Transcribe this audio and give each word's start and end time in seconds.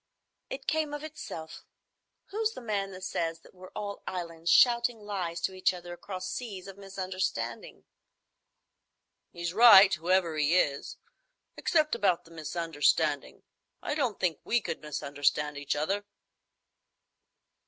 "It 0.49 0.65
came 0.65 0.95
of 0.95 1.03
itself. 1.03 1.63
Who's 2.31 2.53
the 2.53 2.61
man 2.61 2.89
that 2.89 3.03
says 3.03 3.41
that 3.41 3.53
we're 3.53 3.69
all 3.75 4.01
islands 4.07 4.49
shouting 4.49 4.97
lies 5.01 5.39
to 5.41 5.53
each 5.53 5.75
other 5.75 5.93
across 5.93 6.27
seas 6.27 6.65
of 6.65 6.75
misunderstanding?" 6.75 7.83
"He's 9.31 9.53
right, 9.53 9.93
whoever 9.93 10.35
he 10.37 10.57
is,—except 10.57 11.93
about 11.93 12.25
the 12.25 12.31
misunderstanding. 12.31 13.43
I 13.83 13.93
don't 13.93 14.19
think 14.19 14.39
we 14.43 14.59
could 14.59 14.81
misunderstand 14.81 15.55
each 15.59 15.75
other." 15.75 16.03